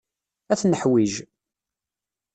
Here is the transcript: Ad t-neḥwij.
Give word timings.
Ad 0.51 0.57
t-neḥwij. 0.59 1.13